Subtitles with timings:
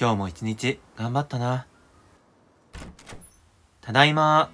[0.00, 1.66] 今日も一日頑張ったな。
[3.82, 4.50] ただいま。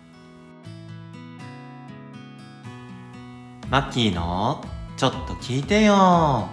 [3.70, 4.60] マッキーの
[4.96, 6.48] ちょっと聞いてよ。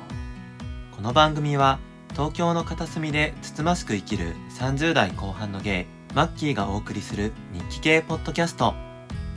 [0.96, 1.80] この番組は
[2.12, 8.76] 東京の片隅でつつましく生きる30代後半のゲイ、マッキーがお送りする日記系ポッドキャスト。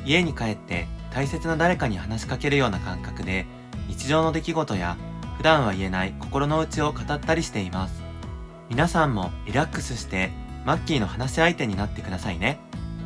[0.05, 3.47] 家に帰って大切な誰かに話しかけるような感覚で
[3.89, 4.99] 日常の出来事や
[5.39, 8.06] 普段は言えない心の内を語ったりしています。
[8.69, 10.31] 皆さんもリラックスして
[10.65, 12.59] マッキーの話し相手になってくださいね。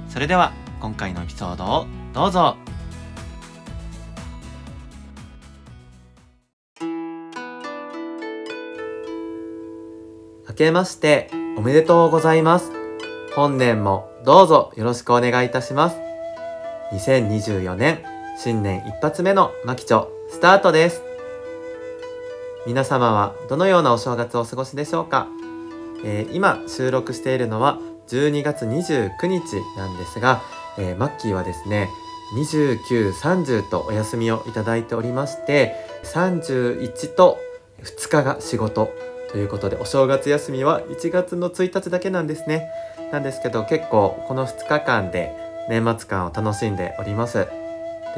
[0.08, 2.56] それでは今回のエピソードをどうぞ
[10.48, 12.72] 明けましておめでとうございます。
[13.36, 15.96] 本年もどうぞよろしくお願いいたします。
[16.92, 18.02] 2024年
[18.38, 21.02] 新年一発目のマキチョスタートです。
[22.66, 25.28] 皆様はどのようなお正月をお過ごしでしょうか？
[26.04, 30.42] えー、今収録しているのは12月29日なんですが、
[30.78, 31.88] えー、マッキーはですね
[32.34, 35.74] 29、30とお休みをいただいておりまして
[36.04, 37.38] 31と
[37.82, 38.90] 2日が仕事
[39.32, 42.68] ということでお正月休みは1月の1日だけなんですね。
[43.12, 45.32] なんですけど結構この2日間で
[45.68, 47.38] 年末感を楽しんでおります。
[47.38, 47.46] で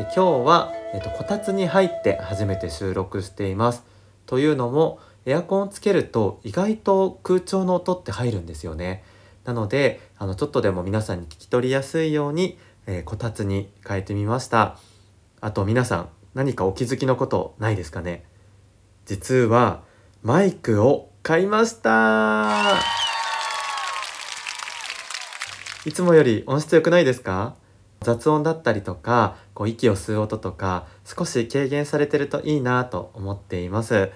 [0.05, 3.85] 今日は、えっと、こたつに入って初めて収録しています。
[4.25, 9.05] というのもエアコンをつけると意外と空調の音って入るんですよね。
[9.45, 14.79] なのであのちょっとでも皆さんに聞き取りやすいように、えー、こたつに変えてみました。
[15.41, 18.25] あと皆さん何かお気づきのことないですかね？
[19.07, 19.83] 実は
[20.23, 22.77] マイクを買いました
[25.85, 27.57] いつもより音質良くないですか？
[28.01, 34.11] 雑音だったりとかこう息を吸う音とか少し軽減されてるといいなと思っています。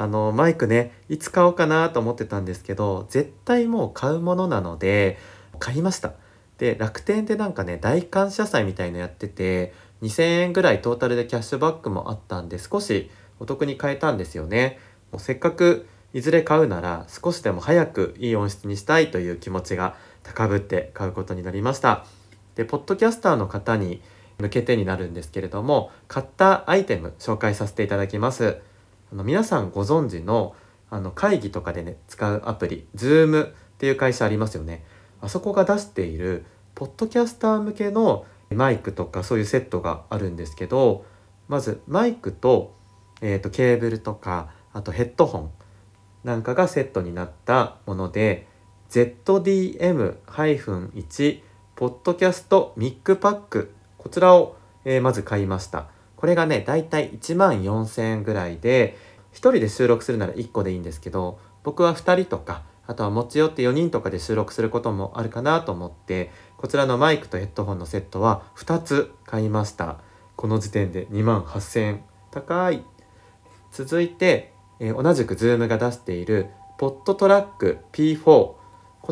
[0.00, 5.18] あのマイクねいつ買おうかなと思ってたんですけど絶対もう買うものなので
[5.58, 6.14] 買いました。
[6.56, 13.10] で楽天でなんかね大感謝祭みたいのやってて2000円ぐらいトータルでキャッシュバックもあったんで少し
[13.40, 14.78] お得に買えたんですよね。
[15.12, 22.06] もうせっかくいずれ買うなら少しでも早くいい音質にしたいという気持ちが高ぶって買うことになりました。
[22.54, 24.00] でポッドキャスターの方に
[24.38, 28.62] 向けてになるんですけれども買ったアイテム紹介させていただきます。
[29.12, 30.54] あの皆さんご存知の
[30.92, 34.84] あの会議とかでね使うアプリ Zoom っていう会社ありますよね
[35.20, 36.44] あそこが出している
[36.74, 41.04] ポッドキャスター向けのマイクとかそういうセットがあるんですけど
[41.46, 42.74] まずマイクと,、
[43.20, 45.50] えーと、ケーブルとかあとヘッドホン
[46.24, 48.48] なんかがセットになったもので
[48.90, 51.40] ZDM-1
[51.76, 55.86] ポッドキャストミックパックこちらを、えー、まず買いました。
[56.20, 58.98] これがねだいたい1万4000円ぐらいで
[59.32, 69.98] 1人で収録するなら1個でいいんですけど僕は2人とかあとは持ち寄って4人とかで収録することもあるかなと思ってこちらのマイクとヘッドホンのセットは2つ買いました。
[70.36, 72.04] この時点で2万8000円。
[72.30, 72.84] 高い。
[73.72, 78.58] 続いて、えー、同じく Zoom が出しているポットトラック P4 こ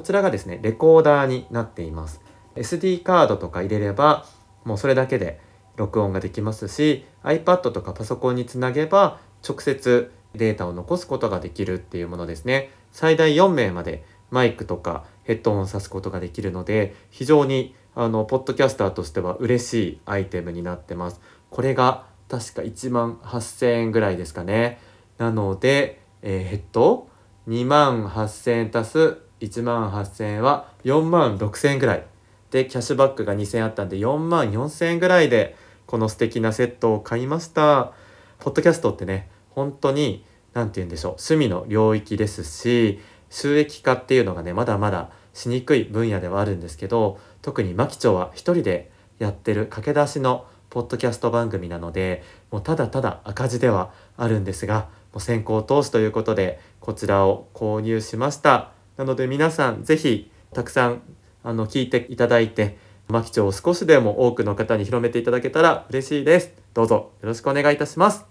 [0.03, 2.21] ちらがですねレコーダーになっています。
[2.57, 4.27] SD カードとか入れれば
[4.65, 5.41] もうそれだけで
[5.79, 12.71] 録音ができますし iPad とかパソコンにつなげば直接データを残すことができるっていうものですね。
[12.93, 21.21] 最大4名までマイクとかヘッドホンを挿すことができるので非常にあのポッドキャスターとしては嬉しいアイテムになってます。
[21.51, 24.79] これが確か1万8000円ぐらいですかね。
[25.17, 27.09] なので、えー、ヘッド
[27.49, 32.05] 2万8000円足す1万8000円は4万6000円ぐらい。
[32.51, 35.57] でキャッシュバックが2000円あったんで4万4000円ぐらいで
[35.89, 37.93] この素敵なセットを買いました。
[38.41, 40.23] ポッドキャストってね、本当に、
[40.53, 43.01] 何て言うんでしょう、趣味の領域ですし、
[43.31, 58.73] 収益化っていうのがね、まだまだしにくい分野ではあるんですけど、特にマキチョは一人でやってる駆け出しのポッドキャスト番組なので、もうただただ赤字ではあるんですが、もう先行投資ということで、こちらを購入しました。
[58.99, 61.01] なので皆さん、是非たくさん
[61.43, 62.77] あの聞いていただいて、
[63.09, 66.53] マキチョを少しでも多くの方に広めていただけたら嬉しいです。
[66.75, 68.27] どうぞよろしくお願いいたします。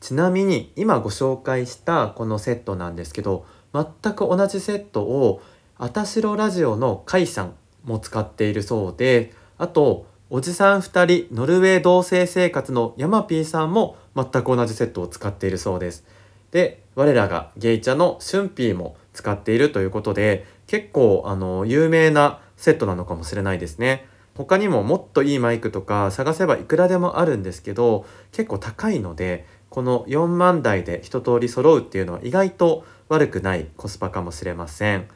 [0.00, 5.40] ちなみに今ご紹介したこのセットなんですけど、全く同じセットを
[5.78, 16.04] あたしろラジオの甲斐さんも使っているそうで、あとおじさん2人ノルウェー同棲生活のヤマピーさんも全く同じセットを使っているそうです。
[16.50, 24.09] で、我らがゲイチャのシュンピーも使っているということで、結構あの有名なセットなのかもしれないですね。
[24.34, 35.08] 他にももっといいマイクとか探せばいくらでもあるんですけど結構高いのでこの4万台で一通り揃うっていうのは意外と悪くないコスパかもしれません。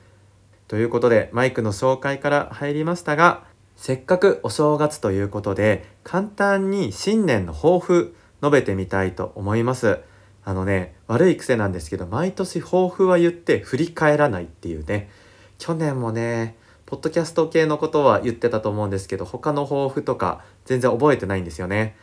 [0.68, 3.44] ということでマイクの紹介から入りましたが
[3.76, 10.00] せっかくお正月ということで簡単に新年の抱負述べてみたいと思います。
[10.46, 15.10] あのね悪い癖なんですけど毎年抱負は言って振り返らないっていうね。
[15.58, 16.56] 去年もね
[16.94, 21.96] ポッドキャスト系のことは言ってたと思うんですけど他の抱負とか全然覚えてないんですよね。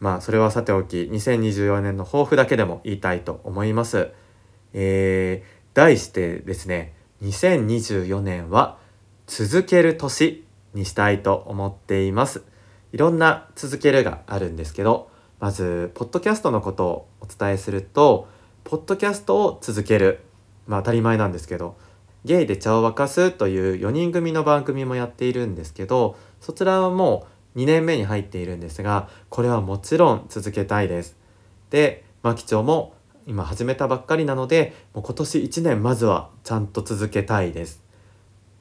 [0.00, 4.10] まあそれはさておき2024年の抱負だけでも言いたいと思います。
[4.72, 8.78] えー、題してですね2024年は
[9.26, 12.42] 続ける年にしたいと思っています。
[12.92, 15.10] いろんな続けるがあるんですけど
[15.40, 18.28] まずポッドキャストのことをお伝えすると
[18.64, 20.20] ポッドキャストを続ける。
[20.66, 21.76] まあ当たり前なんですけど
[22.28, 27.26] ゲイで茶を沸かすという4人組の番組もやっているんですけどそちらはも
[27.56, 31.16] う2年目に入っているんですがこれはもちろん続けたいです。
[31.70, 32.92] で牧町も
[33.26, 37.82] 今始めたばっかりなのでもう今年1年まずはちゃんと続けたいです。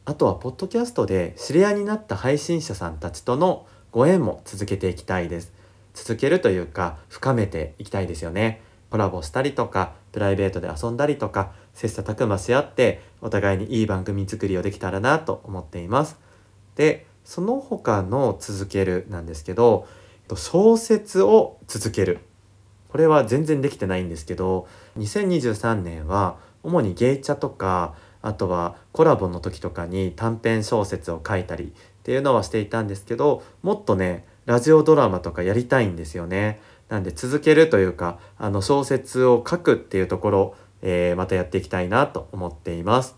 [0.05, 5.51] あとはポッドキャストで知り合いになった配信者さんたちとのご縁も続けていきたいです。
[5.93, 8.61] 続けるというか深めていきたいですよね。
[8.89, 16.17] コラボしたりとかプライベートで遊んだりとか切磋琢磨し合ってお互いにいい番組作りをできたらなと思っています
[16.73, 19.87] でその他の続けるなんですけど
[20.33, 22.21] 小説を続ける
[22.89, 24.67] これは全然できてないんですけど
[24.97, 27.93] 2023年は主にゲイチャとか
[28.23, 31.69] あとはコラボの時とかに短編小説を書いたりっ
[32.01, 36.61] ていうのはしていたんですけどもっとねラジオドラマとかやりたいんですよね。
[36.89, 43.15] なんで続けるというかあの小説を書くっていうところ、えー、またやっていきたいなと思っています。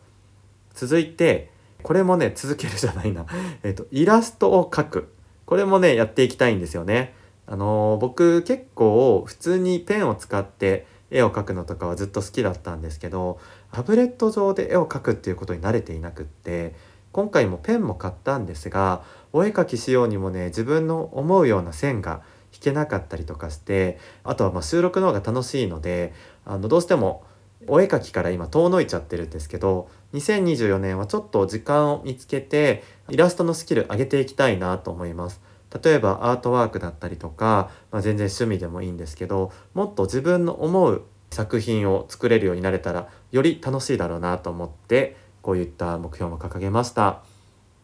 [0.74, 1.52] 続いて
[1.84, 3.26] これもね続けるじゃないな
[3.64, 5.14] えっとイラストを描く
[5.46, 7.14] これもねやっていきたいんですよね。
[7.48, 13.40] あのー、僕結構普通にペンを使って絵を描くのとかはずっと好きだったんですけど
[13.72, 16.76] タブレット上で絵を描くっていうことに慣れていなくって
[17.12, 19.02] 今回もペンも買ったんですが
[19.34, 22.22] お絵描きしようにもね自分の思うような線が
[22.60, 26.14] 引けなかったりとかしてあとはま収録の方が楽しいので
[26.46, 27.24] あのどうしても
[27.68, 35.42] お絵描きから今遠のいちゃってるんですけど2024年はちょっと時間を見つけてイラストのスキル上げていきたいなと思います。
[35.84, 47.22] 例えばアートワークだったりとか、まあ、全然趣味でもいいんですけどもっと自分の思う作品を作れるようになれたらより楽しいだろうなと思ってこういった目標も掲げました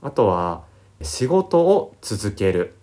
[0.01, 0.63] あとは
[1.01, 2.73] 仕事を続ける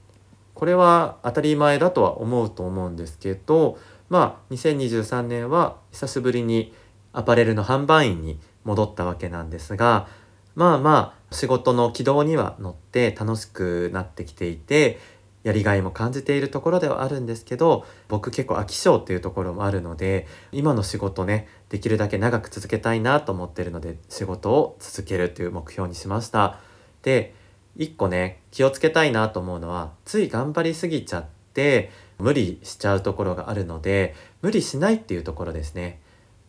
[0.55, 3.79] これは当たり前だとは思うと思うんですけど
[4.09, 6.73] まあ2023年は久しぶりに
[7.13, 10.07] アパレルの販売員に戻ったわけなんですが
[10.55, 14.99] まあまあ仕事の軌道には乗って楽しくなってきていて
[15.43, 26.61] やりがいも感じているところではあるんですけど僕結構飽き性っていうところもあるので今の仕事ねできるだけ長く続けたいなと思ってるので仕事を続けるという目標にしました。
[27.03, 27.35] で
[27.77, 31.25] 一個ね気をつけたいなと思うのはつい頑張りすぎちゃっ
[31.55, 36.01] て無理しちゃうところがあるので無理しないっていうところですね。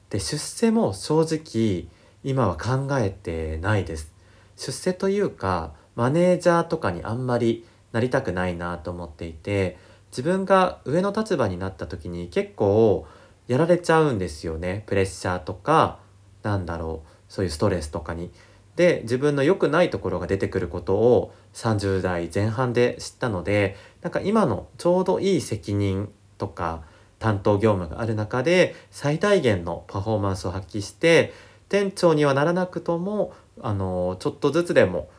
[0.09, 1.87] で出世も正直
[2.23, 4.13] 今は考えてないです。
[4.55, 9.77] 出世というかマネージャーとかにあんまりなりたくないなと思っていて
[10.11, 13.07] 自分が上の立場になった時に結構
[13.47, 14.83] やられちゃうんですよね。
[14.85, 15.99] プレッシャーとか
[16.43, 18.31] なんだろうそういうストレスとかに。
[18.75, 26.83] で自分の良くないところが出てくることを30代前半で知ったのでなんか今のちょうどいい責任とか
[27.19, 31.33] 担当業務がある中で最大限のパフォーマンスを発揮して
[31.69, 35.09] 店長にはならなくともあのちょっとずつでも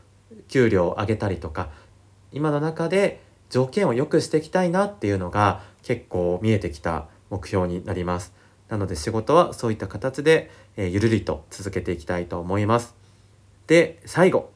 [0.49, 1.71] 給料を上げたりとか
[2.33, 8.35] 今の中で条件を良くしていきたいなっていうのが結構見えてきた目標になります。
[8.69, 13.04] なので仕事はそういった形で、えー、ゆるりと続けていきたいと思います。
[13.67, 14.51] で、最後。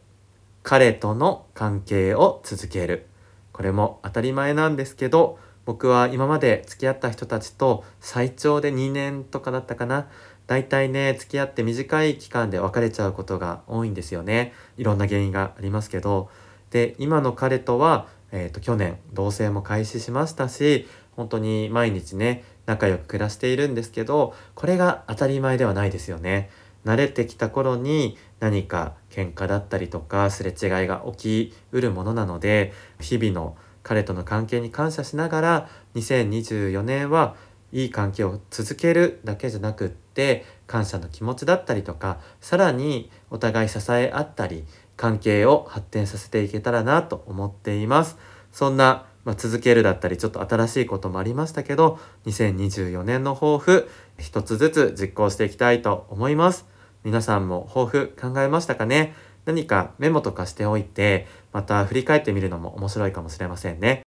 [0.62, 3.06] 彼との関係を続ける。
[3.52, 10.08] これも当たり前なんですけど、僕は今まで付き合った人たちと最長で2年とかだったかな。
[10.46, 14.52] 大体ね、付き合って短い期間で別れちゃうことが多いんですよね。
[14.76, 16.28] いろんな原因がありますけど。
[16.70, 20.86] で今の彼とは、えーと、去年同棲も開始しましたし
[21.16, 26.50] 本当に毎日ね仲良く暮らしているんですけどこれが当たり前ではないですよね。
[26.88, 37.37] 慣れてきた頃に何か喧嘩だったりとかすれ違いが起きうるものなので日々の彼との関係に感謝しながら2024年は
[37.73, 44.64] いい関係を続けるだけじゃなくって感謝の気持ちだったりとかさらにお互い支え合ったり
[44.97, 48.16] 関係を発展させていけたらなと思っています。
[48.50, 56.77] そんな、まあ、続けるだったりちょっと新しいこともありましたけど2024年の抱負一つずつ実行していきたいと思います。
[57.05, 59.14] 皆さんも抱負考えましたかね？
[59.45, 64.02] 何かメモとかしておいてまた振り返ってみるのも面白いかもしれませんね。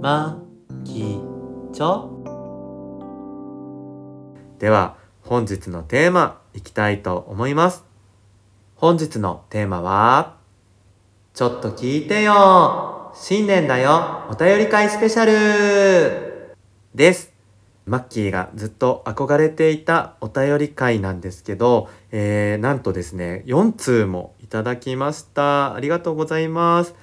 [0.00, 0.42] ま
[0.84, 1.20] き
[1.72, 2.10] ちょ
[4.58, 7.84] では本日のテーマいきたいと思います。
[8.74, 10.36] 本日のテーマは
[11.34, 13.12] ちょっと聞いてよ。
[13.14, 14.24] 新年だよ。
[14.30, 16.56] お便り会スペシャル。
[16.94, 17.31] です。
[17.86, 26.94] マッキーがずっと憧れていたお便り会なんですけど、えー、なんとですね4通もいただきましたありがとうございます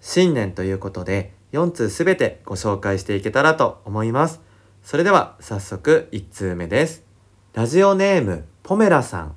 [0.00, 4.40] 新年ということで4通すべてご紹介していけたらと思います。
[4.82, 7.04] それでは早速1通目です。
[7.52, 9.36] ラジオネームポメラさん。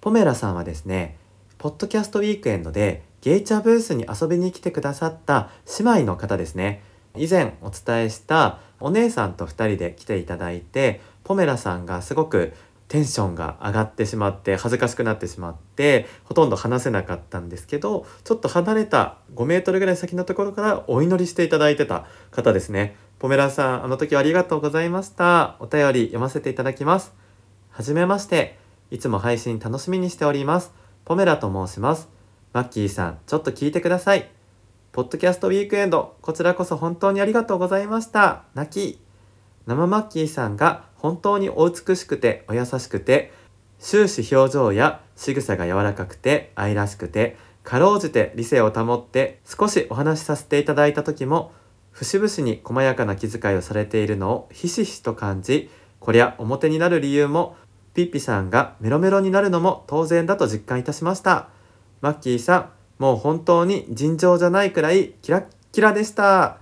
[0.00, 1.18] ポメラさんはですね、
[1.58, 6.82] ポッドキャストウィークエンドでゲイチャブースに遊びに来てくださった姉妹の方ですね。
[7.14, 12.52] 以前お伝えしたお姉さんと2人で来ていただいて、ポメラさんがすごく
[12.92, 22.94] テンションが上がってしまって恥ずかしくなってしまってほとんど話せなかったんですけどちょっと離れた5メートルぐらい先のところからお祈りしていただいてた方ですね。
[23.18, 25.56] ポメラさんあの時はありがとうございました。
[25.60, 27.14] お便り読ませていただきます。
[27.70, 28.58] はじめまして。
[28.90, 30.70] いつも配信楽しみにしております。
[31.06, 32.10] ポメラと申します。
[32.52, 34.41] マッキーさんちょっと聞いてください。
[34.92, 36.16] ポッドキャストウィークエンド。
[36.20, 38.42] こちらこそ本当にありがとうございました。
[38.52, 39.00] 泣き。
[39.66, 43.32] 生マッキーさんが本当にお美しくてお優しくて
[43.78, 51.52] 終始表情や仕草が柔らかくて愛らしくてかろうじて理性を保って少しお話しさせていただいた時も
[51.92, 55.70] 節々に細やかな気遣いをされているのをひしひしと感じ
[56.00, 57.56] こりゃ表になる理由も
[57.94, 61.48] ピッピさんがメロメロになるのも当然だと実感いたしました。
[62.02, 66.58] マッキーさんもう本当に尋常じゃないくらいキラッキラでした。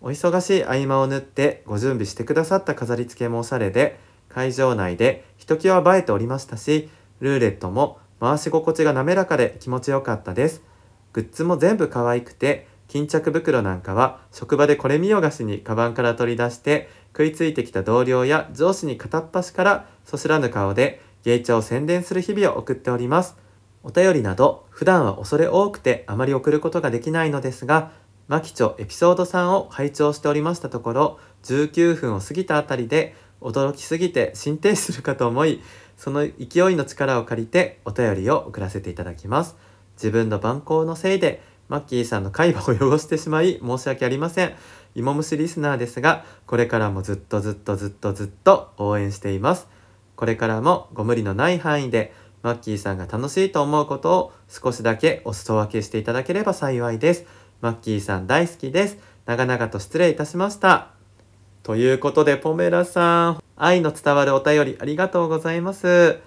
[0.00, 6.88] お忙しい合間を縫ってご準備してくださった飾り付けもおしゃれで会場内でひときわ映えておりましたし
[7.20, 10.64] ルーレットも回し心地が滑らかで気持ちよかったです。
[11.12, 23.36] グッズも全部可愛くて巾着袋なんかは職場でこれ見よがしにカバンから取り出して食いついてきた同僚や上司に片っ端からそしらぬ顔でゲイチャを宣伝する日々を送っております。
[23.82, 27.92] お便りなど普段は恐れ多くてあまり送ることができないのですが
[28.26, 35.62] マキチョエピソード3を拝聴しておりましたところ19分を過ぎたあたりで驚きすぎて心停止するかと思い
[35.96, 39.56] その勢いの力を借りてお便りを送らせていただきます。
[39.94, 44.54] 自分の蛮行のせいでマッキーさんの会話を汚してしまい申し訳ありません。
[44.94, 49.66] 芋虫リスナーですがこれからもずっとずっとずっとずっと応援しています。
[50.14, 57.26] これからもご無理のない範囲でマッキーさんが楽しいと思うことを少しだけお裾分けしていただければ幸いです
[57.60, 58.98] マッキーさん大好きです。
[59.26, 60.90] 長々と失礼いたしました。
[61.64, 66.20] ということで、ポメラさん、愛の伝わるお便りありがとうございます。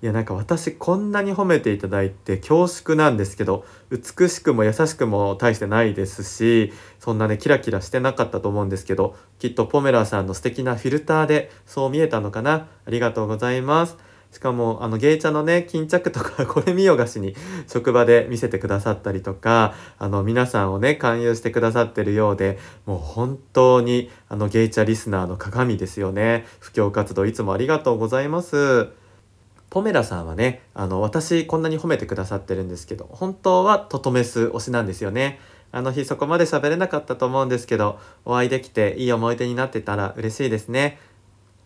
[0.00, 12.68] いや、なんか私こんなに褒めていただいて恐縮なんですけど、美しくも優しくも大してないですし、そんなね、キラキラしてなかったと思うんですけど、きっとポメラさんの素敵なフィルターでそう見えたのかな。
[12.86, 13.96] ありがとうございます。
[14.36, 17.34] しかもあのゲイチャのね巾着とかこれ見よがしに
[17.66, 26.44] 職場で見せてくださったりとかあの皆さんをね勧誘してくださってるようでもう本当にあのゲイチャリスナーの鏡ですよね。
[26.60, 28.90] 布教活動いつもありがとうございます。
[29.70, 35.40] ポメラさんはねあの私こんなに褒めてくださってるんですけど本当はトトメス推しなんですよね。
[35.72, 40.98] あの日そこまで喋れなかったと思うんですけどお会いできていい思い出になってたら嬉しいですね。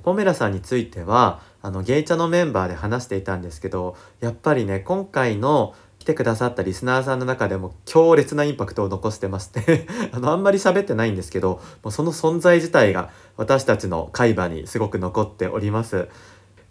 [0.02, 16.08] ポメラさんについてはあのゲイチャのメンバーで話していたんですけどやっぱりね今回の来てくださったリスナーさんの中でも強烈なインパクトを残してまして あのあんまり喋ってないんですけどもうその存在自体が私たちの海馬にすごく残っております。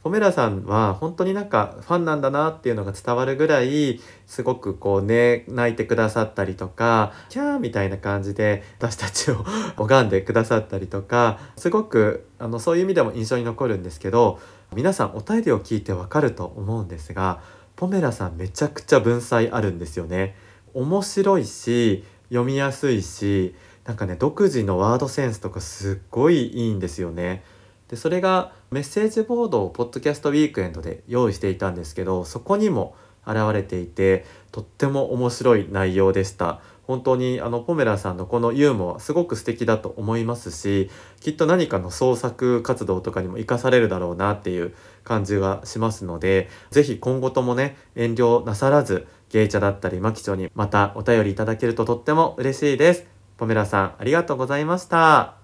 [0.01, 14.39] ポメラさんは本当になんかファンなんだなっていうのが伝わるぐらいすごくこうね泣いてくださったりとかキャーみたいな感じで私たちを 拝んでくださったりとかすごくあのそういう意味でも印象に残るんですけど
[14.75, 17.41] 皆さんお便りを聞いてわかると思うんですが
[17.75, 20.35] ポメラさんめちゃくちゃ文才あるんですよね。
[20.73, 27.43] 面白いし読みやすいしなんかね独自のワードセンスとかすっごいいいんですよね。
[27.87, 32.95] でそれがメッセージボードをポッドキャストウィークエンドで用意していたんですけどそこにも
[33.25, 53.05] 現れていてとっても面白い内容でした本当にあのポメラさんのこのユーモアすごく素敵だと思いますしきっと何かの創作活動とかにも生かされるだろうなっていう感じがしますので是非今後ともね遠慮なさらずゲイチャだったりマキチョにまたお便りいただけるととっても嬉しいです。
[53.37, 55.35] ポメラさんありがとうございました。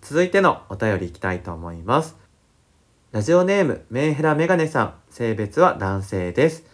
[0.00, 2.16] 続いてのお便りいきたいと思います。
[3.12, 4.94] ラジオネームメンヘラメガネさん。
[5.10, 6.64] 性別は男性です。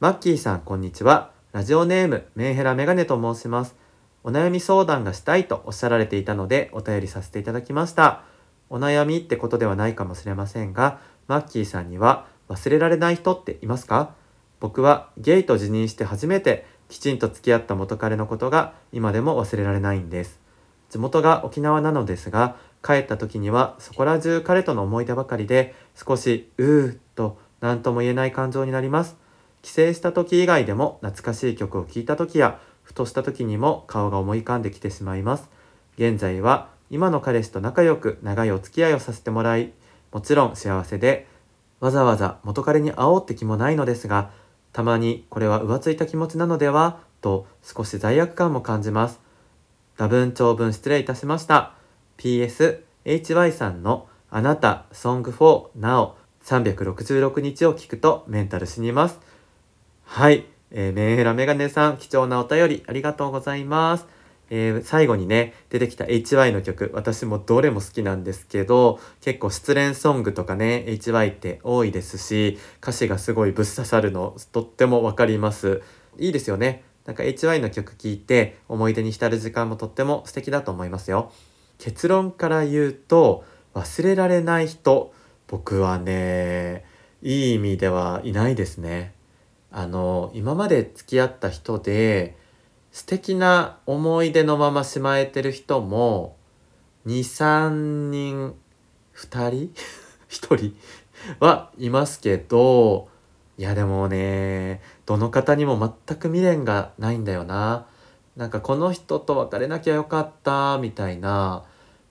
[0.00, 1.33] マッキーさんこんにちは。
[1.54, 3.76] ラジオネームメンヘラメガネと申します。
[4.24, 8.24] お悩み相談がしたいとおっしゃられていたのでお便りさせていただきました。
[8.70, 14.16] お悩みってことではないかもしれませんがマッキーさんには忘れられない人っていますか？
[14.58, 20.40] 僕はゲイと自認して初めてきちんと付き合った元彼のことが今でも忘れられないんです。
[20.90, 29.22] 地元が沖縄なのですが帰った時にはそこら中彼との思い出ばかりで少しうーっと何とも言えない感情になります。
[29.64, 35.48] 帰省した時以外でも懐かしい曲を聴いた時やふとした時にも顔が思い浮かんできてしまいます。
[35.96, 39.72] 現在は今の彼氏と仲良く長いお付き合いをさせてもらい
[40.12, 41.26] もちろん幸せで
[41.80, 44.32] わざわざ元彼に会おうって気もないのですが
[44.74, 49.18] たまにこれは浮ついた気持ちなのではと少し罪悪感も感じます。
[49.96, 51.72] 多文長文失礼いたしました。
[52.18, 56.12] PS HY さんのあなた Song for Now
[56.44, 59.20] 366日を聞くとメンタル死にます。
[60.04, 64.06] はい、えー、メンヘラメガネさん貴重なお便りありがとうございます。
[64.50, 75.82] えー、最後にね出てきた HY の曲私もどれも好きなんですけど結構失恋ソングとかね HY って多いですし歌詞がすごいぶっ刺さるのとっても分かります。
[76.18, 76.84] いいですよね。
[77.06, 81.32] なんか HY の曲聴いて思い出に浸る時間もとっても素敵だと思いますよ。
[81.78, 83.44] 結論から言うと
[83.74, 85.12] 忘れられない人
[85.48, 86.84] 僕はね
[87.22, 89.14] いい意味ではいないですね。
[89.76, 92.36] あの今まで付き合った人で
[92.92, 96.36] 素敵な思い出のまましまえてる人も
[97.06, 98.54] 23人
[99.16, 99.74] 2人
[100.30, 100.76] 1人
[101.40, 103.08] はいますけど
[103.58, 107.86] いやでもねどの方にも全く未練がないんだよな。
[108.36, 111.64] なんかこの人と別れなきゃよかったみたいな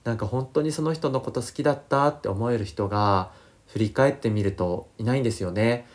[0.05, 3.31] なんか本当にその人のこと好きだったって思える人が
[3.67, 5.85] 振り返ってみるといないんですよね。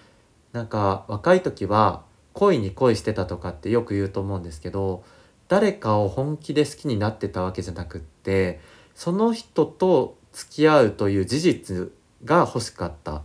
[0.52, 2.02] なんか若い時は
[2.32, 5.04] 恋に恋してたとかってよく言うと思うんですけど
[5.48, 8.60] 誰かを本気で好きになってたわけじゃなくって
[8.94, 11.92] その人と付き合うという事実
[12.24, 13.22] が欲しかった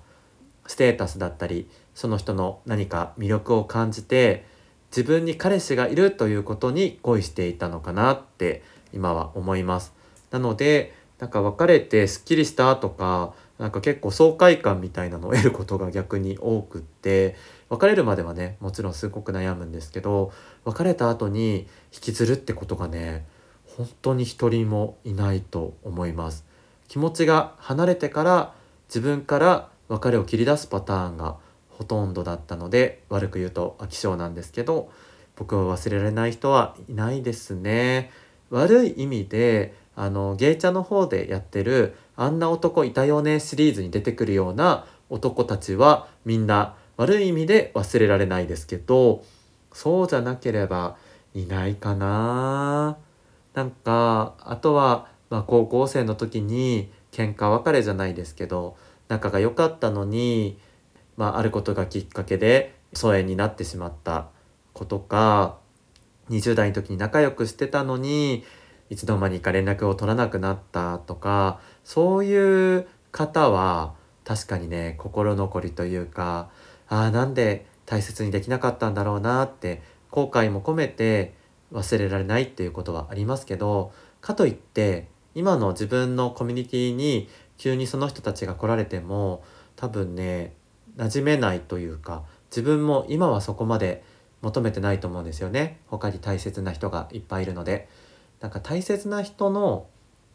[0.68, 4.46] ステータスだったりその人の何か魅力を感じて
[4.96, 9.94] 自分に彼氏がいるということに恋していたのかなって今は思います。
[10.30, 17.36] なのでなんか別れてすっきりしたとかなんか結構爽快感みたいなのを得ることが逆に多くって
[17.70, 20.32] 別れるまではねもちろんすごく悩むんですけど
[20.66, 23.26] 別れた後に引きずるってことがね
[23.78, 26.46] 本当に一人もいないと思います。
[26.88, 28.54] 気持ちが離れてから
[28.88, 31.38] 自分から別れを切り出すパターンが
[31.70, 34.92] ほとんどだったので悪く言うと飽き性なんですけど
[35.36, 38.12] 僕は忘れられない人はいないですね。
[38.52, 49.24] 悪い意味であのゲイチャの方でやってる「あんな男いたよね」シリーズに出てくるような男たちはみんな悪い意味で忘れられないですけど
[49.72, 50.98] そうじゃなければ
[51.34, 52.98] いないかな。
[53.54, 58.76] なんかあとは、まあ、高校生の時に喧嘩別れじゃないですけど
[59.08, 60.58] 仲が良かったのに、
[61.18, 64.28] まあ、あることがきっかけで疎遠になってしまった
[64.74, 65.58] ことか
[66.30, 68.44] 20代の時に仲良くしてたのに
[68.94, 76.52] いつの間にか連絡を取らなくなったとかそういう方は確かにね心残りというか
[76.88, 81.34] ああなんで大切にできなかったんだろうなって後悔も込めて
[81.72, 87.28] 忘れられないっていうことはありますけどかといって今の自分のコミュニティに
[87.58, 89.44] 急にその人たちが来られても
[89.76, 90.54] 多分ね
[90.98, 94.04] 馴染めないというか自分も今はそこまで
[94.44, 95.80] 求めてないと思うんですよね。
[95.88, 97.90] 他に大切な人がいっぱいいるので。
[98.44, 99.88] なんか大切な人の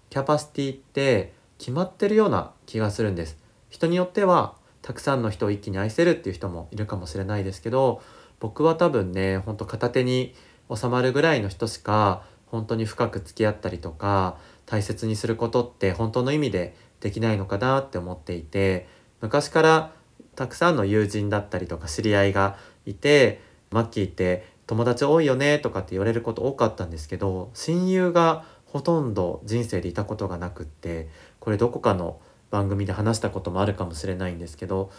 [0.09, 3.37] キャパシティって決まってるような気がするんです。
[3.69, 8.01] 人によってはたくさんの人を一気に愛せるっていう人もいるかもしれないですけど
[8.41, 10.35] 僕は多分ねほんと片手に
[10.75, 18.89] 収まるぐらいの人しか本当に深く付き合ったりとか大切にすることって本当の意味でできないのかなって思っていて
[19.21, 19.93] 昔から
[20.35, 31.09] たくさんの友人だったりとか知り合いがいてマッキーって友達多いよねとかって言われること多かったんですけど親友がほとんど人生でいたことがなくって
[31.41, 34.91] これどこかの番組で話したこともあるかもしれないんですけど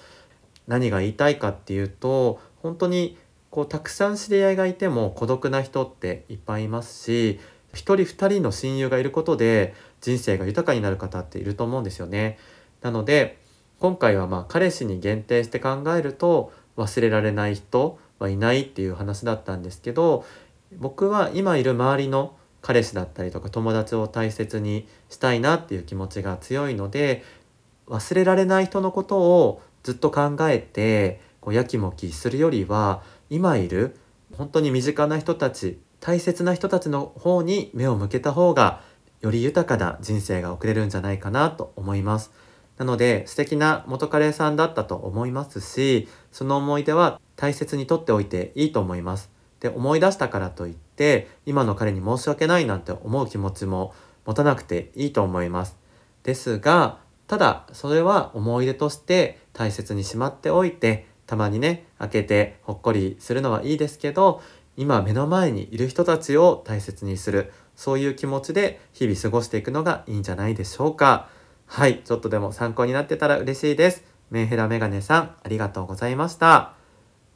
[0.68, 3.18] 何が言いたいかっていうと本当に
[3.52, 7.40] こうたくさん知り合いがいても孤独な人っていっぱいいますし
[7.74, 12.40] 1人2人の親友がいることで人生が豊かになる方っていると思うんですよね。
[12.82, 13.38] なので
[13.80, 20.26] 今回はまあ彼氏に限定して考えると忘れられない人はいないっていう話だったんですけど
[20.78, 27.24] 僕は今いる周りの彼氏だったりとか友達を大切にしたいなっていう気持ちが強いので
[27.88, 33.96] 忘れられない人のことをずっと考えてこうやきもきするよりは今いる
[34.38, 38.82] 本当に身近な人たち大切な人たちの方に目を向けた方が
[39.22, 42.32] より豊かな人生が送れるんじゃないかなと思います。
[42.78, 49.32] なので素敵な元カレさんだったと思いますしその思い出は大切にとっておいていいと思います。
[49.60, 53.94] で思い出したからといって今の彼に申し訳ないなんて思う気持ちも
[54.26, 55.78] 持たなくていいと思います。
[56.24, 64.42] ですがただそれは思い出として大切にしまっておいてたまにね開けてほっこりするのはいいですけど
[64.78, 71.30] 今目の前にいる人たちを大切にするそういう気持ちで日々過ごしていくのがいいんじゃないでしょうか
[71.68, 76.74] はいちょっとでも参考になってたら嬉しいですメンヘラメガネさんありがとうございました。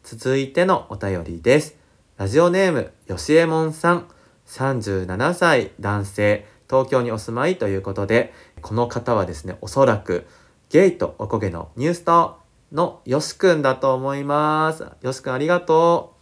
[0.04, 1.78] 続いてのお便りです。
[2.18, 4.08] ラジオネームよしえもんさん。
[4.48, 10.28] 37歳男性東京にお住まいということでこの方はですねおそらく
[10.70, 12.34] ゲイとおこげのニュースター
[12.74, 14.86] のよしくんだと思います。
[15.02, 16.16] よしくんありがと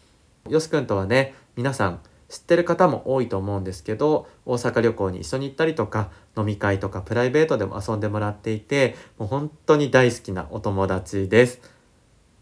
[0.47, 0.53] う。
[0.53, 1.99] よしくんとはね皆さん
[2.31, 11.61] 知ってる方も多いと思うんですけど大阪旅行に一緒に行ったりとか飲み会とかプライベートでも遊んでもらっていてもう本当に大好きなお友達です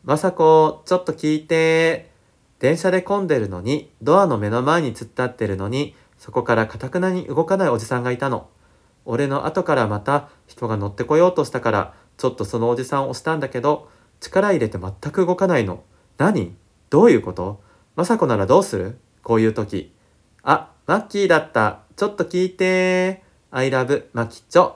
[0.04, 2.12] まさこちょっと聞いて
[2.60, 8.50] 電車で混んでるのにドアの目の前に突っ立ってるのにそこからかたくなに動かないおじさんがいたの。
[9.06, 15.82] 俺の後からまた人が乗ってこようとしたから、ちょっとそのおじさんを押したんだけど、力入れて全く動かないの。
[16.18, 16.58] 何？
[16.90, 17.62] どういうこと？
[17.96, 19.00] まさこならどうする？
[19.24, 19.92] こういう時。
[20.44, 21.80] あ、マッキーだった。
[21.96, 24.74] ちょっと聞いて I love マキチョ。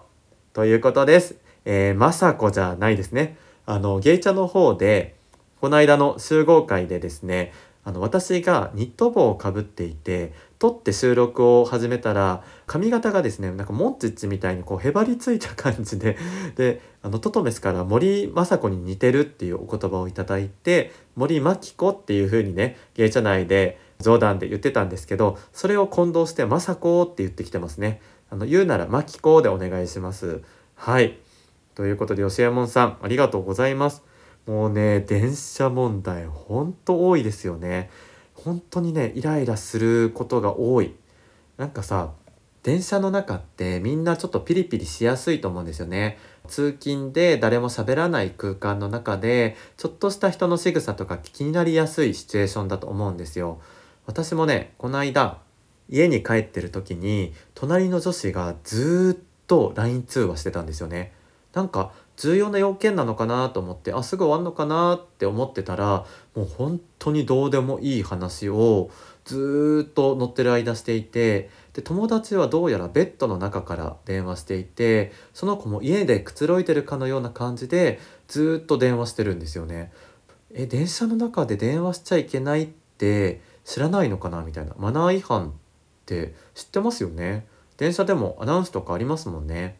[0.54, 1.36] ということです。
[1.66, 3.38] えー、まさこじゃないですね。
[3.66, 5.16] あの、ゲイチャの方で、
[5.62, 7.54] この間の集合会でですね、
[7.86, 16.18] あの私がニット帽をかぶっていて撮って収録を始めたら髪型がですねなんかモンチッチみたいにこうへばりついた感じで
[16.56, 28.02] であのトトメスから森雅子に似てるっていうお言葉をいただいて森真紀子っていう風にね芸者内で冗談で言ってたんですけどそれを混同して雅子って言ってきてますね。
[28.30, 30.42] あの言うなら真紀子でお願いします。
[30.76, 31.18] はい。
[31.74, 34.04] ということで吉右衛門さんありがとうございます。
[34.46, 37.90] もうね電車問題ほんと多いですよね。
[38.36, 40.94] 本当にねイライラすることが多い。
[41.58, 42.12] なんかさ
[42.64, 46.18] 電車の中ってみんなちょっとピリピリしやすいと思うんですよね。
[46.48, 53.60] 通勤で誰も喋らない空間の中でちょっとした人の仕草とか気になりやすいシチュエーションだと思うんですよ。
[54.06, 55.40] 私もねこの間
[55.90, 61.14] 家に帰ってる時に隣の女子がずっと LINE 通話してたんですよね
[61.54, 68.90] なんか重要な要件なのかなと思ってあすぐ終わんのかなって思ってたらもう本当にどうでもいい話を
[69.26, 79.92] ずっと乗ってる間していてで友達はどうやらベッドの中から電話していてその子も家でくつろいでるかのような感じでずっと電話してるんですよね。
[80.56, 84.42] え電車の中で電話しちゃいけないって知らないのかな？
[84.42, 85.52] みたいなマナー違反っ
[86.06, 87.48] て知ってますよね？
[87.78, 89.78] 電車でもアナウンスとかありますもんね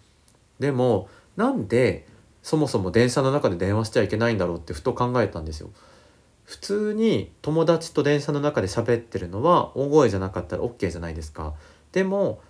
[0.60, 2.08] でもなんで
[2.42, 5.70] そもそも電車の中で電話しちゃいけないんだろうってふと考えたんですよ。
[6.44, 11.54] 普通に友達と電車の中で喋ってるのは大声じゃなかったら OK じゃないですか。
[11.94, 12.42] でも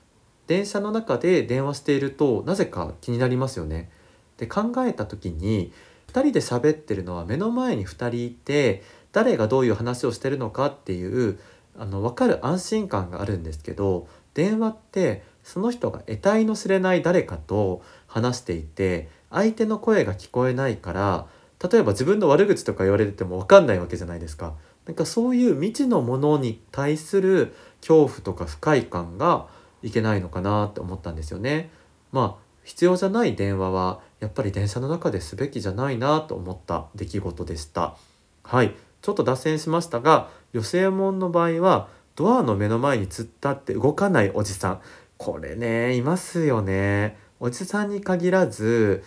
[0.47, 3.91] 電車の中で電話しているとなぜか気になりますよね。
[4.37, 5.71] で考えた時に
[6.07, 8.81] 2人で喋ってるのは目の前に2人いて
[9.13, 11.39] 誰がどういう話をしてるのかっていう
[11.77, 21.27] あの分かる安心感があるんですけど電話ってその人が得体の知れない誰かと話していて相手の声が聞こえないから
[21.63, 24.53] 例えば自分の悪口とか言われても分かんないわけじゃないですか。
[24.85, 29.47] なんかそういう未知のものに対する恐怖とか不快感が
[29.81, 31.69] いけないのかなって思ったんですよね。
[32.11, 37.95] まあ必要じゃない電話はやっぱり電車の中ですべきじゃないなと思った出来事でした。
[38.43, 44.81] はい、ちょっと脱線しましたが、寄せ門の場合はドアの目の前に突っ立って動かないおじさん。
[45.17, 47.21] これね、いますよね。
[47.43, 49.03] おじさんに限らず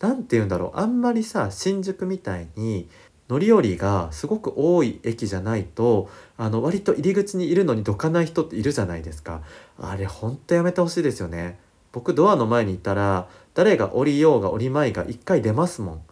[0.00, 2.88] 何て言うんだろうあんまりさ新宿みたいに
[3.28, 9.42] 乗り降りがすごく多い駅じゃないとあの割と入り口にいるのにどかない人っているじゃないですか
[9.78, 11.60] あれほんとやめてほしいですよね
[11.92, 16.02] 僕ドアの前にいたら誰が降りようが降りまいが一回出ますもん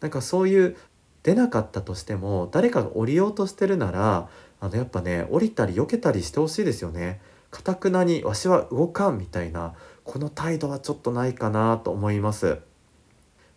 [0.00, 0.76] なんかそういう
[1.24, 4.28] 出なかったとしても誰かが降りようとしてるなら
[4.60, 7.20] あのやっぱね降りたり避けたりしてほしいですよね。
[7.50, 12.58] かたくなにわしは動かんみたいなこの態度はちょっとないかなと思います。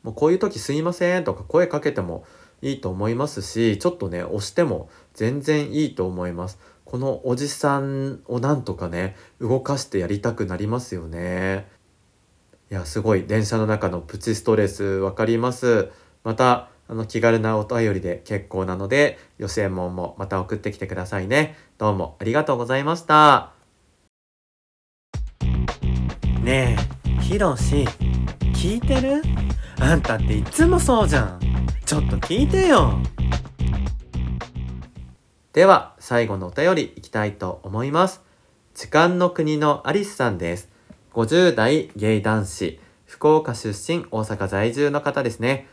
[0.01, 2.25] もうこういう時すいませんとか声かけても
[2.61, 6.59] いいと思いますしちょっとね押しても全然いいと思います。
[6.85, 11.67] このおじさんをなんとかね動かしてやりたくなりますよね。
[12.71, 13.23] いやすごい。
[13.23, 15.89] 電車の中のプチストレス分かります。
[16.23, 21.57] またあの気軽なお便りで結構なので、予選問もまた送ってきてくださいね。
[21.77, 23.51] どうもありがとうございました。
[26.41, 26.77] ね
[27.19, 27.85] え、ひろし、
[28.53, 29.21] 聞いてる？
[29.81, 31.39] あんたっていつもそうじゃん。
[31.85, 32.93] ちょっと聞いてよ。
[35.51, 38.21] では、最後のお便りいきたいと思います。
[38.75, 40.69] 時間の国のアリスさんです。
[41.11, 45.67] 50代ゲイ男子、福岡出身、大阪在住の方ですね。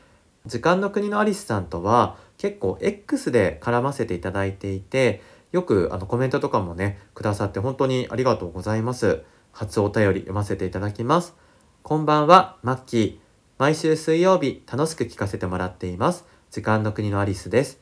[0.46, 9.22] 時間の国のアリスさんとは結構 X で絡ませていただいていて、よくあのコメントとかもね、くださって本当にありがとうございます。
[9.52, 11.34] 初お便り読ませていただきます。
[11.82, 13.18] こんばんは、マッキー。
[13.56, 16.26] 毎週水曜日楽しく聞かせてもらっています。
[16.50, 17.80] 時間の国のアリスです。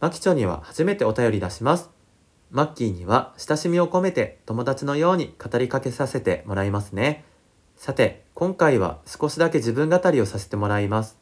[0.00, 1.90] マキチョには初めてお便り出します。
[2.50, 7.24] マッキーには親しみを込めて友達のように語りかけさせてもらいますね。
[7.76, 11.21] さて、今回は少しだけ自分語りをさせてもらいます。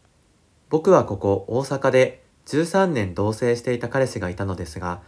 [0.70, 5.02] 僕はここ大阪で13年同棲していた彼氏がいたのですが、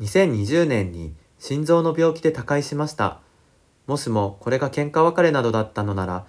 [0.00, 3.20] 2020年に心臓の病気で他界しました。
[3.86, 6.26] もしもこれが喧嘩別れなどだったのなら、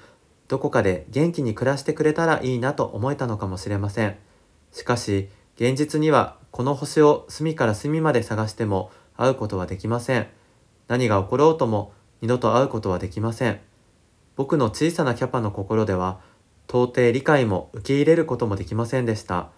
[0.49, 4.17] どこかで元気に暮らしてくれたらいいなと思えたのかもしれません。
[4.73, 10.27] しかし、現実にはこの星を隅から隅まで探しても会うことはできません。
[10.89, 13.61] 何が起ころうとも二度と会うことはできません。
[14.35, 16.19] 僕の小さなキャパの心では、
[16.67, 19.49] 到底理解も受け入れることもできませんでした。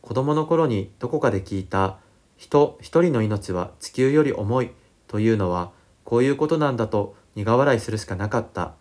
[0.00, 1.98] 子供の頃にどこかで聞いた、
[2.36, 4.70] 人一人の命は地球より重い
[5.06, 5.72] というのは、
[6.04, 8.74] こういうことなんだと苦笑いするしかなかった。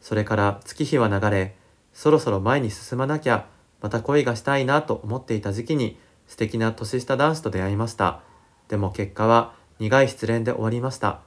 [0.00, 1.56] それから月日は流れ、
[1.92, 3.46] そろそろ前に進まなきゃ、
[3.80, 8.20] また恋がしたいなと思っていた時期に、素敵な年下男子と出会いました。
[8.68, 11.20] でも結果は苦い失恋で終わりました。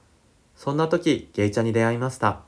[0.55, 2.41] そんな時、ゲイチャに出会いました。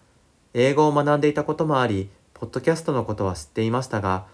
[0.54, 4.28] 英語を学んでいたこともあり、ポッドキャストのことは知っていましたが、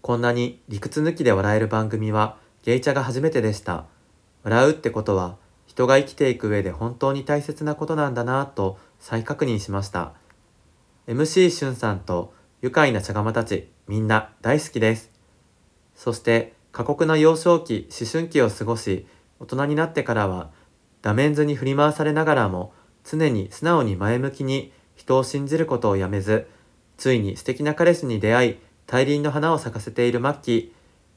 [0.00, 3.84] こんなに理屈抜きで笑える番組はゲイチャが初めてでした。
[4.42, 5.36] 笑うってことは
[5.66, 10.14] 人が生きていく上で本当に大切なことなんだなぁと再確認しました。
[11.06, 15.10] MC しゅんさんと愉快な茶釜たちみんな大好きです。
[15.94, 19.06] そして過酷な幼少期、思春期を過ごし、
[19.40, 20.48] 大人になってからは
[21.02, 22.72] ダメンズに振り回されながらも
[23.04, 26.48] 常に素直に前向きに人を信じることをやめず、
[27.02, 30.70] ついに素敵な彼氏に出会い、大輪の花を咲かせているマッキー。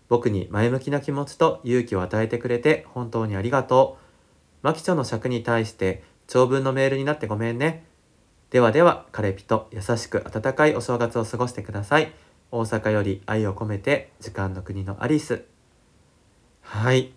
[0.09, 4.65] 僕に前向きな気持ちと勇気を与えてくれて本当にありがとう。
[4.65, 7.83] マキチョの尺に対して長文のメールになってごめんね。
[8.49, 12.11] ではでは、カレピと優しく温かいお正月を過ごしてください。
[12.49, 15.43] 大阪より愛を込めて、時間の国のアリス。
[16.61, 17.13] はい。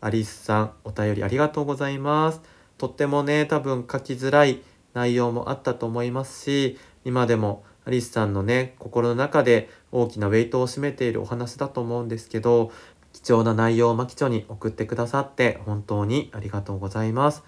[0.00, 2.40] アリスさん、お便りありがとうございます。
[2.78, 4.60] とってもね、多分書きづらい
[4.92, 12.70] 内容もあったと思いますし、今でもアリスさんのね、心の中で大きなウェイトを占めているお話だと思うんですけど、
[13.14, 17.44] 貴重な内容をマキチョに送ってくださって本当にありがとうございます。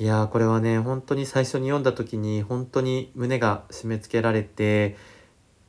[0.00, 4.96] いやーこれはね本当に最初に読んだ時に本当に胸が締め付けられて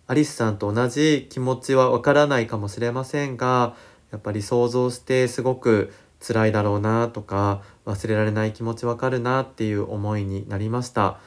[0.08, 3.76] アリスさんと同じ気持ちはわからないかもしれませんが
[4.10, 11.20] やっぱり想像してすごく辛いだろうなとか忘れられない気持ちわかるなっていう思いになりました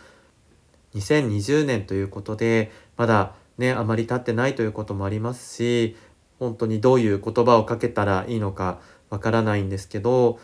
[0.95, 5.97] 2020年ということでまだねあまり経ってないということもありますし
[6.39, 10.39] 本当にどういう言葉をかけたらいいのかわからないんですけど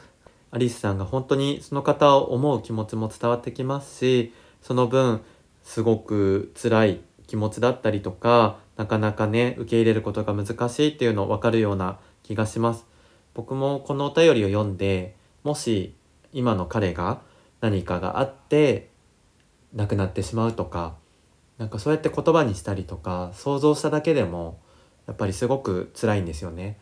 [0.51, 4.33] アリスさんが本当にその方を思う気持ちも伝わってきますし
[4.63, 5.23] その分
[5.63, 12.87] すごく辛い気持ちだったりとかなかなかね受け入れることが難しいっていうの分かるような気がします。
[13.35, 15.95] 僕もこのお便りを読んでもし
[16.33, 17.21] 今の彼が
[17.61, 18.91] 何かがあって
[19.75, 20.97] 亡くなってしまうとか
[21.59, 24.61] なんかそうやって言葉にしたりとか想像しただけでも
[25.07, 26.79] やっぱりすごく辛いんですよね。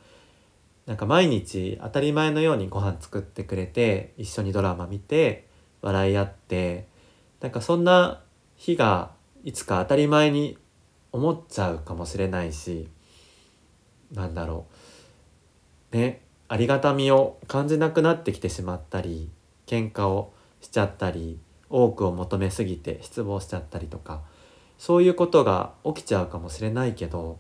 [0.85, 5.49] なんか毎日当たり前のようにご飯作ってくれて一緒にドラマ見て
[5.83, 6.87] 笑い合って
[7.41, 8.23] なんかそんな
[8.55, 9.11] 日が
[9.43, 10.59] いつか当たり前に
[11.11, 12.89] 思っちゃうかもしれないし
[14.13, 14.67] なんだろ
[15.93, 19.29] うねありがたみを感じなくなってきてしまったり
[19.67, 24.23] 喧嘩をしちゃったり多くを求めすぎて失望しちゃったりとか
[24.79, 27.39] そういうことが起きちゃうかもしれないけど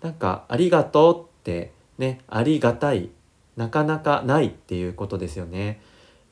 [0.00, 3.10] なんか「ありがとう」ってねありがたい
[3.56, 5.80] なかなかないっていうことですよね。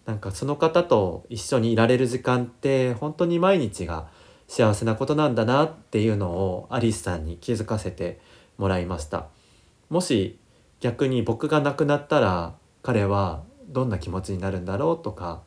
[0.05, 4.07] なんかその方と一緒にいられる時間って本当に毎日が
[4.47, 8.21] 幸せなことなんだなっていうのをアリスさんに気づかせて
[8.57, 9.27] もらいました。
[9.91, 10.39] もし
[10.81, 15.43] 逆に僕が亡くなったら彼はどんな気持ちになるんだろうとか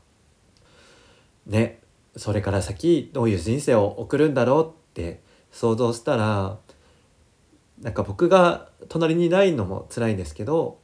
[1.46, 1.80] ね
[2.20, 6.58] それから先どういう人生を送るんだろうって想像したら
[7.82, 10.80] なんか僕が隣にいないのも辛いんですけど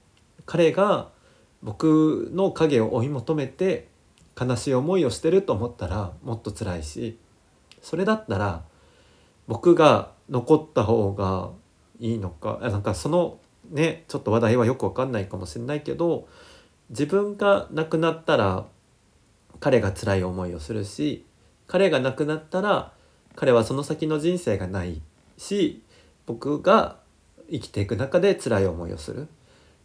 [0.46, 1.10] 彼が
[1.62, 3.90] 僕の影を追い求めて
[4.40, 7.20] 悲しい思いをしてると思ったらもっと辛いし
[7.82, 8.64] それだったら
[9.48, 11.52] 僕が残った方が
[12.00, 16.28] いいのかなんかそのねちょっと話題はよく分かんないかもしれないけど
[16.90, 18.66] 自分が亡くなったら
[19.60, 21.26] 彼が辛い思いをするし
[21.68, 22.94] 彼が亡くなったら
[23.36, 25.02] 彼はその先の人生がない
[25.38, 25.82] し
[26.26, 26.98] 僕が
[27.50, 29.28] 生きていく中で辛い思いをする。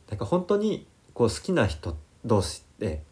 [0.08, 3.02] なんか本当にこう好きな人同士って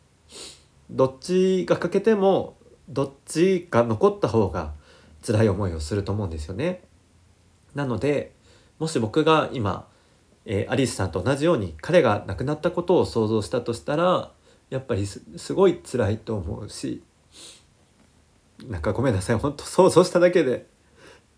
[0.90, 2.57] どっちが欠けても
[2.88, 4.73] どっちが残った方が
[5.25, 6.83] 辛い思いをすると思うんですよね。
[7.75, 8.33] なので
[8.79, 9.87] もし僕が今、
[10.44, 14.33] えー、アリスさんと同じように彼が亡くなったことを想像したとしたら
[14.70, 15.22] やっぱりす
[15.54, 17.02] ごい辛いと思うし
[18.66, 20.66] なんかごめんなさい本当想像しただけで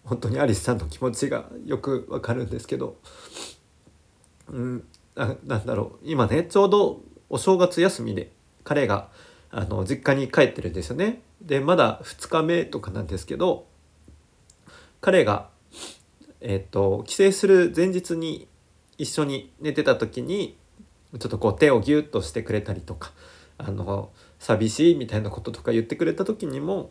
[0.05, 2.97] 本当にアリスさんの気持ちがよくわかるんですけど、
[4.49, 8.33] うん、ななんだろう今ねちょうどお正月休みで
[8.65, 9.09] 彼が
[9.51, 11.23] あの実家に帰ってるんですよね。
[11.43, 13.67] でまだ2日目とかなんですけど
[15.01, 15.49] 彼が、
[16.41, 18.49] えーと、帰省する前日に
[18.99, 20.59] 一緒に寝てた時に
[21.19, 23.13] ちょっとこう手をギュッとしてくれたりとか
[23.59, 26.91] あの寂しいみたいなこととか言ってくれた時にも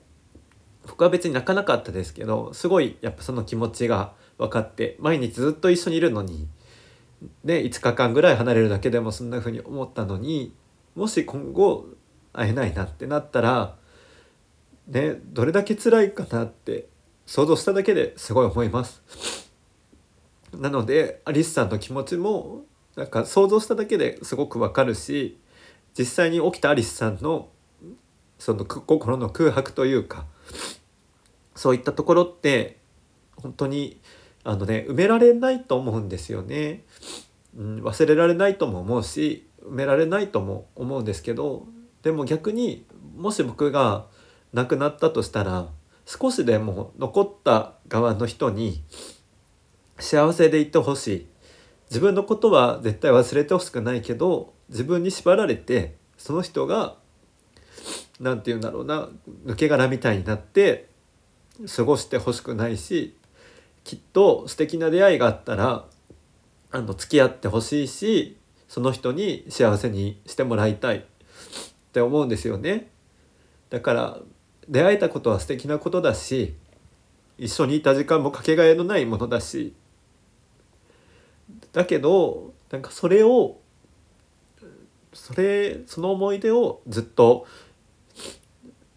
[0.85, 6.47] 僕は別に泣かなかったですけどすごいやっぱその気持ちが分かって毎日ずっと一緒にいるのに
[7.43, 10.53] で5日間ぐらい離れるだけでもそんな風に思ったのに
[10.95, 11.87] もし今後
[12.33, 13.75] 会えないなってなったら
[14.87, 16.87] ねどれだけ辛いかなって
[17.25, 19.03] 想像しただけですごい思います。
[20.57, 22.63] なのでアリスさんの気持ちも
[22.95, 25.39] なんか想像しただけですごくわかるし
[25.97, 27.49] 実際に起きたアリスさんの
[28.37, 30.25] その心の空白というか
[31.55, 32.77] そういったところって
[33.35, 33.99] 本当に
[34.43, 36.83] あのね埋められないと思うんですよね。
[37.57, 41.65] うん、忘れられないとも思うし埋められないとも思うんですけど
[42.03, 44.05] でも逆にもし僕が
[44.53, 45.67] 亡くなったとしたら
[46.05, 48.83] 少しでも残った側の人に
[49.99, 51.27] 幸せでいてほしい
[51.89, 56.95] 自分のことは絶対忘れてほしくないけど自分に縛られてその人が
[58.19, 59.09] 何て言うんだろうな
[59.45, 60.89] 抜け殻みたいになって
[61.75, 63.15] 過ごしてほしくないし
[63.83, 65.85] きっと素敵な出会いがあったら
[66.71, 71.01] あの付き合ってほしいしその人に幸せにしてもらいたいっ
[71.91, 72.91] て思うんですよね。
[73.71, 74.19] だから
[74.67, 76.53] 出会えたことは素敵なことだし
[77.39, 79.73] 一緒にいた時間もかけがえのないものだし
[81.73, 83.59] だけどなんかそれを
[85.13, 87.47] それその思い出をずっと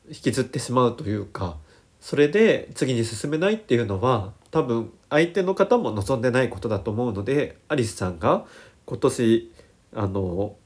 [0.08, 1.56] 引きずってしまうというか
[2.00, 8.44] それで次に進めないっていうのは多分相手の方も望んでないことだと思うのでアリスさんが
[8.84, 9.52] 今年
[9.94, 10.56] あの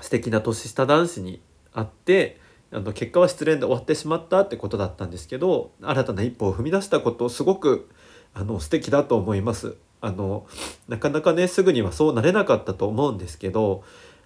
[0.00, 1.40] 素敵な年下男子に
[1.72, 7.88] 会ってあの結果は失恋で終わってしまったってことだったんですけど新たな一歩を踏み出したことすごく
[8.34, 9.76] あの素敵だと思います。
[10.00, 10.46] あの
[10.88, 13.82] なかなかねすぐにはそうなれなかったと思うんですけど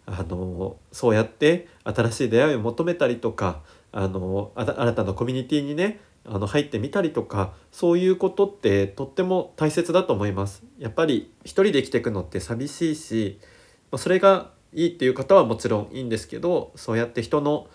[0.06, 10.62] あのそうやって新しい出会いを求めたりとかあの新たなコミュニティにねあの入ってみたりとかそういうことってとっても大切だと思います。
[10.78, 13.40] やっぱり一人で生きていくのって寂しいし
[13.90, 17.68] まそれがいいっていう方はもちろんいいんですけどそうやって人の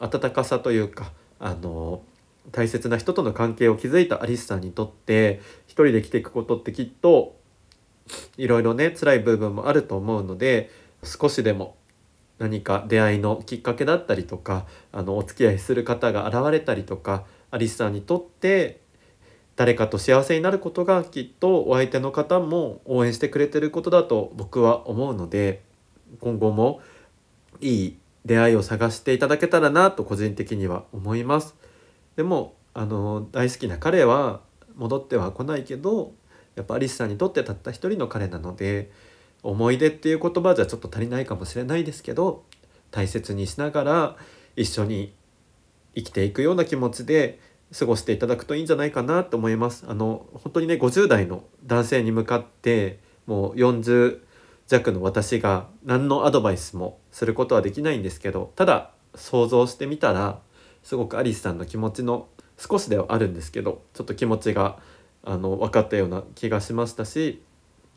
[0.00, 2.02] 温かさというかあの
[2.50, 7.36] 大切な人との関係を築いたアリスさんにとって一人で生きていくことってきっと
[8.36, 10.70] いろいろね辛い部分もあると思うので
[11.02, 11.76] 少しでも
[12.38, 18.80] 何か出会いのきっかけだったりとかあのお付き合いする方が現れたりとかアリスさんにとって
[19.56, 25.62] 誰かと幸せになることがきっとお相手の方も応援してくれてることだと僕は思うので
[26.20, 26.80] 今後も
[27.60, 31.56] いい出会いを探していただけたらなと個人的には思います。
[32.18, 34.40] でもあの大好きな彼は
[34.74, 36.14] 戻っては来ないけど
[36.56, 38.90] やっぱアリスさんにとってたった一人の彼なので
[39.44, 42.42] 思い出っていう言葉じゃちょっと足りないかもしれないですけど
[42.90, 44.16] 大切にしながら
[44.56, 45.14] 一緒に
[45.94, 47.38] 生きていくような気持ちで
[47.78, 49.84] 過ごしていただくといいんじゃないかなと思います。
[49.86, 54.18] あの本当にね50代の男性に向かってもう40
[54.66, 60.40] 弱の私が何のアドバイスもすることはできないんですけどただ想像してみたら
[60.88, 64.78] すごくアリスさんの気持ちの少しではあるんですけどちょっと気持ちが
[65.22, 67.42] あの分かったような気がしましたし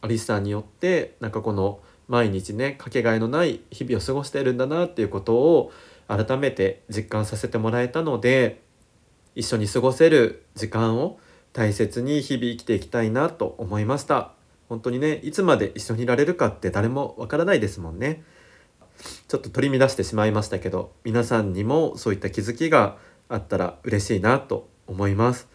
[0.01, 1.79] アリスさんによってなんかこの
[2.09, 5.71] 毎日ねかけがえのない日々を過ごしているんだなっていうことを
[6.09, 8.61] 改めて実感させてもらえたので
[9.35, 11.17] 一緒に過ごせる時間を
[11.53, 14.33] 大切に日々生きていきたいなと思いました。
[14.67, 18.25] 本当にねいつまで一緒にいられるかって誰もわからないですもんね
[19.27, 22.97] ちょっと取り乱してしまいましたけど皆さんにもそういった気づきが
[23.29, 25.47] あったら嬉しいなと思います。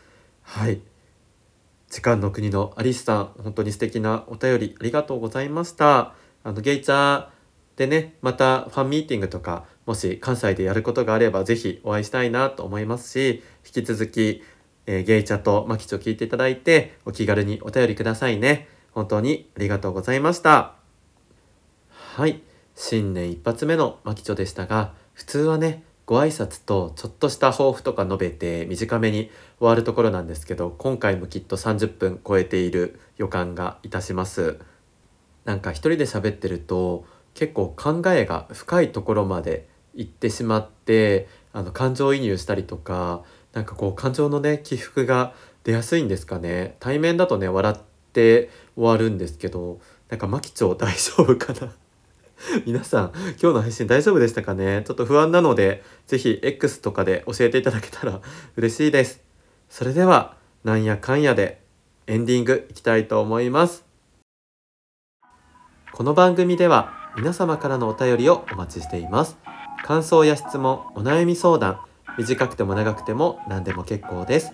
[0.42, 0.80] はい。
[1.88, 6.14] 時間の国のアリスさん本当に素敵なお便りありがとうございました。
[6.42, 7.28] あのゲイチャー
[7.76, 14.42] でねまたファンミーティングとかもし関西でやることがあれば是非お会いしたいなと思いますし引き続き、
[14.86, 18.68] えー、ゲイチャとマキチを聞いていただいてお気軽にお便りくださいね。
[18.92, 20.74] 本当にありがとうございました。
[21.90, 22.40] はい。
[22.76, 34.60] 新年一発目のマキチョでしたが普通はねご挨拶とちょっとした抱負とか述べて短めに終わるところなんですけど今回もきっと30分超えている予感がいたします。
[35.44, 37.04] なんか一人で喋ってると
[37.34, 43.22] 結構考えが深いところまで行ってしまってあの感情移入したりとか
[43.52, 46.76] なんかこう感情のね起伏が出やすいんですかね。
[46.78, 47.80] 対面だとね笑っ
[48.12, 51.72] て終わるんですけどなんかマキチョ大丈夫かな。
[52.66, 54.82] 皆さん今日の配信大丈夫でしたかね？
[54.86, 58.20] ちょっと不安なので是非 X とかで教えていただけたら
[58.56, 59.22] 嬉しいです。
[59.68, 61.62] それではなんやかんやで
[62.06, 63.84] エンディングいきたいと思います。
[65.92, 69.38] この番組では皆様からのお便りをお待ちしています。
[69.84, 71.80] 感想や質問お悩み相談
[72.18, 74.52] 短くても長くても何でも結構です。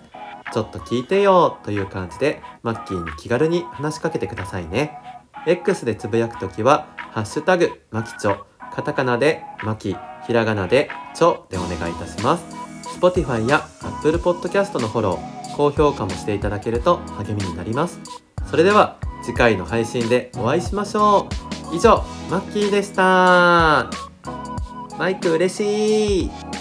[0.53, 4.99] ちょっと聞いてよという感じでマッキーに気軽に話しかけてくださいね。
[5.47, 8.39] X でつぶやくときはハッシュタグマキチョ
[8.73, 12.45] カタカナでマキひらがなでチョでお願いいたします。
[12.99, 18.01] Spotify や Apple Podcast のフォロー高評価もしていただけると励みになります。
[18.49, 21.29] それでは次回の配信でお会いしましょ
[21.73, 21.77] う。
[21.77, 23.91] 以上マッキーでした。
[24.99, 26.52] マイク嬉しい。